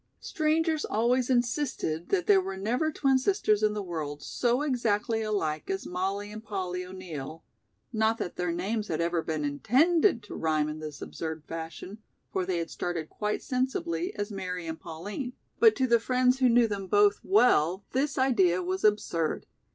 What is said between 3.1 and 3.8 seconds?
sisters in